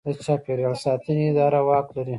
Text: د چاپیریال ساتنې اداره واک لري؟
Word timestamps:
د 0.05 0.07
چاپیریال 0.25 0.75
ساتنې 0.83 1.23
اداره 1.31 1.59
واک 1.67 1.87
لري؟ 1.95 2.09